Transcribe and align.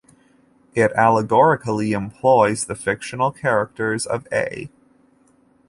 It 0.73 0.91
allegorically 0.93 1.91
employs 1.91 2.65
the 2.65 2.73
fictional 2.73 3.31
characters 3.31 4.07
of 4.07 4.25
A. 4.31 4.67